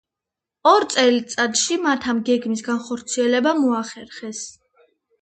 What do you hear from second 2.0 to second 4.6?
ამ გეგმის განხორციელება მოახერხეს.